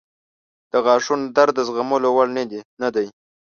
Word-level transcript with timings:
•د 0.71 0.73
غاښونو 0.85 1.25
درد 1.37 1.53
د 1.57 1.59
زغملو 1.67 2.09
وړ 2.15 2.27
نه 2.81 2.87
دی. 2.95 3.05